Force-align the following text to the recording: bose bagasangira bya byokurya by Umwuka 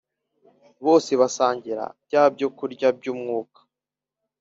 bose 0.85 1.11
bagasangira 1.21 1.85
bya 2.05 2.23
byokurya 2.33 2.87
by 2.97 3.05
Umwuka 3.13 3.59